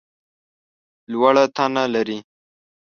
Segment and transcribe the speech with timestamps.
[1.11, 2.17] لوړه تنه لرې!